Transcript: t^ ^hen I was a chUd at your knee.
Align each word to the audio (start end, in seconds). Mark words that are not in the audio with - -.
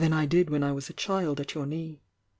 t^ 0.01 0.09
^hen 0.09 0.63
I 0.63 0.71
was 0.71 0.89
a 0.89 0.93
chUd 0.95 1.39
at 1.39 1.53
your 1.53 1.67
knee. 1.67 2.01